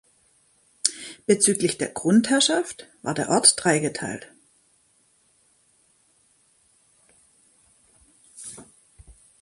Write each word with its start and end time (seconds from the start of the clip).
Bezüglich 1.27 1.77
der 1.77 1.89
Grundherrschaft 1.89 2.87
war 3.03 3.13
der 3.13 3.29
Ort 3.29 3.53
dreigeteilt. 3.57 4.31